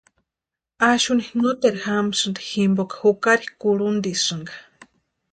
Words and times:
Axuni 0.89 1.25
noteru 1.41 1.79
jamsïnti 1.85 2.41
jimpoka 2.49 2.95
jukari 3.07 3.47
kurhintisïnka. 3.61 4.53